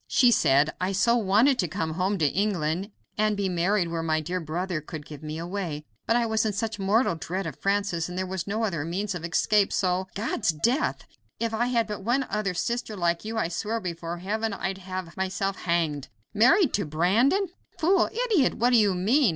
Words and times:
She 0.07 0.31
said: 0.31 0.71
"I 0.81 0.93
so 0.93 1.15
wanted 1.15 1.59
to 1.59 1.67
come 1.67 1.91
home 1.93 2.17
to 2.17 2.25
England 2.25 2.89
and 3.19 3.37
be 3.37 3.47
married 3.49 3.89
where 3.89 4.01
my 4.01 4.19
dear 4.19 4.39
brother 4.39 4.81
could 4.81 5.05
give 5.05 5.21
me 5.21 5.37
away, 5.37 5.85
but 6.07 6.15
I 6.15 6.25
was 6.25 6.43
in 6.43 6.53
such 6.53 6.79
mortal 6.79 7.13
dread 7.13 7.45
of 7.45 7.59
Francis, 7.59 8.09
and 8.09 8.17
there 8.17 8.25
was 8.25 8.47
no 8.47 8.63
other 8.63 8.83
means 8.83 9.13
of 9.13 9.23
escape, 9.23 9.71
so" 9.71 10.07
"God's 10.15 10.49
death! 10.53 11.05
If 11.39 11.53
I 11.53 11.67
had 11.67 11.85
but 11.85 12.01
one 12.01 12.25
other 12.31 12.55
sister 12.55 12.97
like 12.97 13.23
you, 13.23 13.37
I 13.37 13.47
swear 13.47 13.79
before 13.79 14.17
heaven 14.17 14.53
I'd 14.53 14.79
have 14.79 15.15
myself 15.15 15.55
hanged. 15.55 16.07
Married 16.33 16.73
to 16.73 16.85
Brandon? 16.85 17.49
Fool! 17.77 18.09
idiot! 18.25 18.55
what 18.55 18.71
do 18.71 18.77
you 18.77 18.95
mean? 18.95 19.29